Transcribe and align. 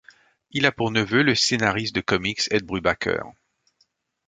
Il 0.49 0.65
a 0.65 0.71
pour 0.71 0.89
neveu 0.89 1.21
le 1.21 1.35
scénariste 1.35 1.93
de 1.93 2.01
comics 2.01 2.47
Ed 2.51 2.65
Brubaker. 2.65 3.21